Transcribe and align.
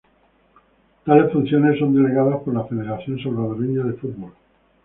Tales 1.05 1.31
funciones 1.31 1.77
son 1.77 1.93
delegadas 1.93 2.39
por 2.43 2.55
la 2.55 2.63
Federación 2.65 3.21
Salvadoreña 3.21 3.83
de 3.83 3.93
Fútbol. 3.93 4.33